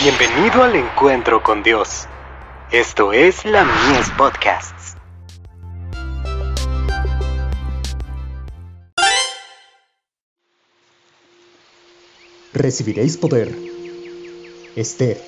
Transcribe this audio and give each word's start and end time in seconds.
Bienvenido 0.00 0.62
al 0.62 0.76
encuentro 0.76 1.42
con 1.42 1.64
Dios. 1.64 2.06
Esto 2.70 3.12
es 3.12 3.44
la 3.44 3.64
Mies 3.64 4.08
Podcasts. 4.16 4.94
Recibiréis 12.52 13.16
poder. 13.16 13.52
Esther. 14.76 15.20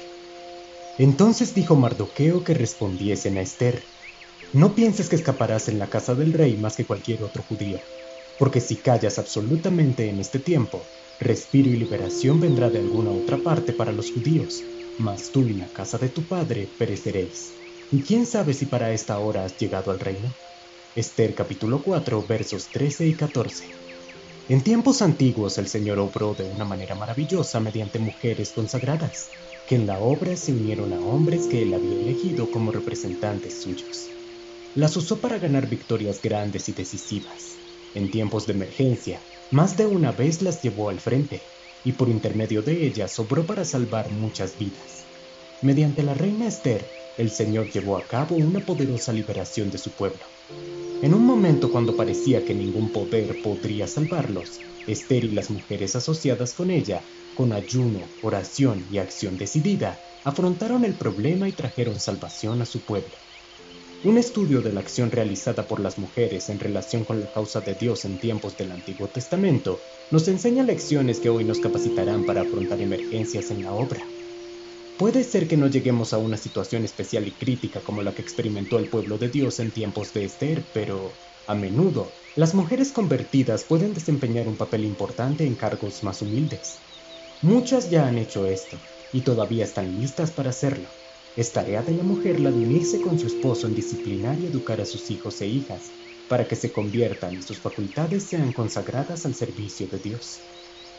Entonces 0.99 1.53
dijo 1.53 1.75
Mardoqueo 1.75 2.45
que 2.45 2.55
respondiesen 2.55 3.39
a 3.39 3.41
Esther. 3.41 3.83
No 4.53 4.77
pienses 4.77 5.09
que 5.09 5.17
escaparás 5.17 5.69
en 5.69 5.81
la 5.81 5.89
casa 5.89 6.15
del 6.15 6.33
rey 6.33 6.57
más 6.57 6.77
que 6.77 6.85
cualquier 6.85 7.25
otro 7.25 7.43
judío, 7.43 7.81
porque 8.39 8.61
si 8.61 8.77
callas 8.77 9.19
absolutamente 9.19 10.09
en 10.09 10.21
este 10.21 10.39
tiempo, 10.39 10.81
Respiro 11.21 11.69
y 11.69 11.77
liberación 11.77 12.41
vendrá 12.41 12.71
de 12.71 12.79
alguna 12.79 13.11
otra 13.11 13.43
parte 13.43 13.75
para 13.75 13.93
los 13.93 14.11
judíos, 14.11 14.65
mas 14.97 15.31
tú 15.31 15.47
y 15.47 15.53
la 15.53 15.69
casa 15.69 15.99
de 15.99 16.09
tu 16.09 16.27
padre 16.27 16.71
pereceréis. 16.79 17.53
¿Y 17.91 18.01
quién 18.01 18.25
sabe 18.25 18.55
si 18.55 18.65
para 18.65 18.91
esta 18.95 19.19
hora 19.19 19.45
has 19.45 19.55
llegado 19.59 19.91
al 19.91 20.01
reino? 20.01 20.35
Esther 20.95 21.35
capítulo 21.35 21.83
4 21.83 22.27
versos 22.27 22.71
13 22.73 23.07
y 23.09 23.17
14. 23.17 23.71
En 24.49 24.63
tiempos 24.63 25.03
antiguos 25.03 25.59
el 25.59 25.69
Señor 25.69 25.99
obró 25.99 26.35
de 26.35 26.45
una 26.45 26.65
manera 26.65 26.95
maravillosa 26.95 27.61
mediante 27.61 27.99
mujeres 27.99 28.53
consagradas, 28.55 29.29
que 29.69 29.75
en 29.75 29.87
la 29.87 30.01
obra 30.01 30.35
se 30.37 30.55
unieron 30.55 30.95
a 30.95 31.01
hombres 31.01 31.49
que 31.49 31.63
él 31.63 31.75
había 31.75 32.01
elegido 32.01 32.51
como 32.51 32.73
representantes 32.73 33.61
suyos. 33.61 34.11
Las 34.75 34.97
usó 34.97 35.21
para 35.21 35.39
ganar 35.39 35.69
victorias 35.69 36.23
grandes 36.23 36.71
y 36.71 36.73
decisivas. 36.73 37.59
En 37.95 38.11
tiempos 38.11 38.47
de 38.47 38.55
emergencia, 38.55 39.23
más 39.51 39.77
de 39.77 39.87
una 39.87 40.13
vez 40.13 40.43
las 40.43 40.63
llevó 40.63 40.91
al 40.91 41.01
frente, 41.01 41.43
y 41.85 41.93
por 41.93 42.09
intermedio 42.09 42.63
de 42.63 42.87
ellas 42.87 43.13
sobró 43.13 43.47
para 43.47 43.65
salvar 43.65 44.11
muchas 44.11 44.57
vidas. 44.59 45.07
Mediante 45.63 46.03
la 46.03 46.15
reina 46.15 46.47
Esther, 46.47 46.89
el 47.19 47.31
Señor 47.31 47.69
llevó 47.69 47.97
a 47.97 48.07
cabo 48.07 48.37
una 48.37 48.61
poderosa 48.61 49.13
liberación 49.13 49.71
de 49.71 49.79
su 49.79 49.91
pueblo. 49.93 50.25
En 51.03 51.15
un 51.15 51.25
momento 51.25 51.71
cuando 51.73 51.97
parecía 51.97 52.45
que 52.45 52.55
ningún 52.55 52.91
poder 52.91 53.43
podría 53.43 53.87
salvarlos, 53.87 54.61
Esther 54.87 55.25
y 55.25 55.31
las 55.31 55.51
mujeres 55.51 55.97
asociadas 55.97 56.55
con 56.55 56.71
ella, 56.71 57.03
con 57.35 57.53
ayuno, 57.53 58.01
oración 58.23 58.87
y 58.91 58.99
acción 58.99 59.37
decidida, 59.37 59.99
afrontaron 60.25 60.85
el 60.85 60.95
problema 60.95 61.49
y 61.49 61.53
trajeron 61.53 61.99
salvación 61.99 62.63
a 62.63 62.67
su 62.67 62.85
pueblo. 62.85 63.30
Un 64.03 64.17
estudio 64.17 64.63
de 64.63 64.73
la 64.73 64.81
acción 64.81 65.11
realizada 65.11 65.69
por 65.69 65.79
las 65.79 65.99
mujeres 65.99 66.49
en 66.49 66.59
relación 66.59 67.05
con 67.05 67.21
la 67.21 67.31
causa 67.31 67.61
de 67.61 67.75
Dios 67.75 68.07
en 68.07 68.19
tiempos 68.19 68.57
del 68.57 68.73
Antiguo 68.73 69.09
Testamento 69.09 69.79
nos 70.11 70.27
enseña 70.27 70.63
lecciones 70.63 71.21
que 71.21 71.29
hoy 71.29 71.45
nos 71.45 71.59
capacitarán 71.59 72.25
para 72.25 72.41
afrontar 72.41 72.81
emergencias 72.81 73.51
en 73.51 73.63
la 73.63 73.75
obra. 73.75 74.01
Puede 74.97 75.23
ser 75.23 75.49
que 75.49 75.59
no 75.59 75.67
lleguemos 75.67 76.15
a 76.15 76.19
una 76.19 76.39
situación 76.39 76.87
especial 76.87 77.29
y 77.29 77.33
crítica 77.33 77.81
como 77.81 78.01
la 78.01 78.15
que 78.15 78.23
experimentó 78.23 78.79
el 78.79 78.89
pueblo 78.89 79.19
de 79.19 79.29
Dios 79.29 79.61
en 79.61 79.71
tiempos 79.71 80.15
de 80.15 80.25
Esther, 80.25 80.63
pero 80.73 81.13
a 81.47 81.55
menudo 81.55 82.11
las 82.37 82.55
mujeres 82.55 82.93
convertidas 82.93 83.65
pueden 83.65 83.93
desempeñar 83.93 84.49
un 84.49 84.57
papel 84.57 84.87
importante 84.87 85.45
en 85.45 85.57
cargos 85.57 86.03
más 86.05 86.23
humildes. 86.23 86.79
Muchas 87.43 87.91
ya 87.91 88.07
han 88.07 88.17
hecho 88.17 88.47
esto 88.47 88.79
y 89.13 89.21
todavía 89.21 89.65
están 89.65 90.01
listas 90.01 90.31
para 90.31 90.49
hacerlo. 90.49 90.89
Es 91.37 91.53
tarea 91.53 91.83
de 91.83 91.93
la 91.93 92.03
mujer 92.03 92.41
la 92.41 92.51
de 92.51 92.59
unirse 92.59 93.01
con 93.01 93.17
su 93.17 93.29
esposo 93.29 93.69
en 93.69 93.75
disciplinar 93.75 94.41
y 94.41 94.47
educar 94.47 94.81
a 94.81 94.85
sus 94.85 95.11
hijos 95.11 95.41
e 95.41 95.47
hijas, 95.47 95.93
para 96.29 96.49
que 96.49 96.57
se 96.57 96.73
conviertan 96.73 97.39
y 97.39 97.43
sus 97.43 97.61
facultades 97.61 98.25
sean 98.25 98.53
consagradas 98.53 99.25
al 99.27 99.35
servicio 99.35 99.87
de 99.87 100.01
Dios. 100.01 100.41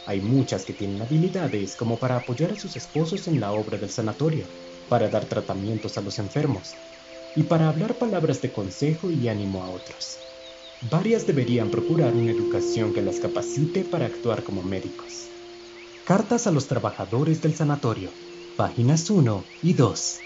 Hay 0.06 0.22
muchas 0.22 0.64
que 0.64 0.74
tienen 0.74 1.02
habilidades 1.02 1.76
como 1.76 2.00
para 2.00 2.16
apoyar 2.16 2.52
a 2.52 2.56
sus 2.56 2.78
esposos 2.78 3.28
en 3.28 3.42
la 3.42 3.52
obra 3.52 3.78
del 3.78 3.90
sanatorio, 3.90 4.48
para 4.88 5.10
dar 5.10 5.26
tratamientos 5.26 5.98
a 5.98 6.02
los 6.02 6.18
enfermos 6.18 6.76
y 7.36 7.44
para 7.44 7.68
hablar 7.68 7.98
palabras 7.98 8.42
de 8.42 8.52
consejo 8.52 9.12
y 9.12 9.28
ánimo 9.28 9.64
a 9.64 9.70
otros. 9.70 10.18
Varias 10.90 11.28
deberían 11.28 11.70
procurar 11.70 12.16
una 12.16 12.32
educación 12.32 12.94
que 12.94 13.02
las 13.02 13.20
capacite 13.20 13.84
para 13.84 14.06
actuar 14.06 14.44
como 14.44 14.64
médicos. 14.64 15.28
Cartas 16.06 16.48
a 16.48 16.52
los 16.52 16.68
trabajadores 16.68 17.42
del 17.42 17.54
sanatorio 17.54 18.12
páginas 18.56 19.10
1 19.10 19.50
y 19.62 19.74
2. 19.74 20.26